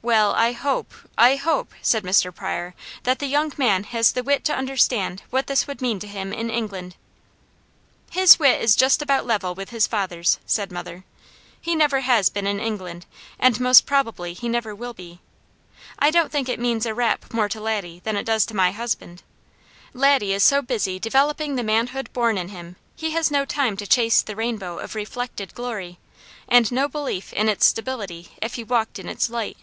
[0.00, 2.32] "Well, I hope I hope," said Mr.
[2.32, 6.06] Pryor, "that the young man has the wit to understand what this would mean to
[6.06, 6.94] him in England."
[8.08, 11.04] "His wit is just about level with his father's," said mother.
[11.60, 13.06] "He never has been in England,
[13.40, 15.20] and most probably he never will be.
[15.98, 18.70] I don't think it means a rap more to Laddie than it does to my
[18.70, 19.24] husband.
[19.92, 23.86] Laddie is so busy developing the manhood born in him, he has no time to
[23.86, 25.98] chase the rainbow of reflected glory,
[26.48, 29.56] and no belief in its stability if he walked in its light.